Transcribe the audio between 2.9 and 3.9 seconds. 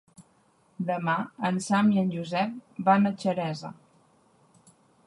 a Xeresa.